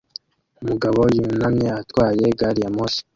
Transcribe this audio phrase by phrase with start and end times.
[0.61, 3.01] Umugabo yunamye atwaye gari ya moshi